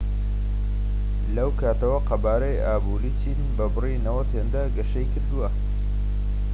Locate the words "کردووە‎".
5.13-5.49